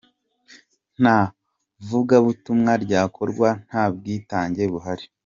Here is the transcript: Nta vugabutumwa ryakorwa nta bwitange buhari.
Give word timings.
Nta 1.01 1.19
vugabutumwa 1.87 2.71
ryakorwa 2.83 3.49
nta 3.67 3.83
bwitange 3.93 4.63
buhari. 4.73 5.05